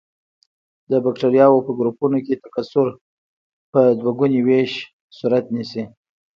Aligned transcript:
د 0.91 0.93
بکټریاوو 1.03 1.65
په 1.67 1.71
ګروپونو 1.79 2.17
کې 2.25 2.41
تکثر 2.43 2.87
په 3.71 3.79
دوه 3.99 4.11
ګوني 4.19 4.39
ویش 4.45 4.73
صورت 5.17 5.45
نیسي. 5.55 5.83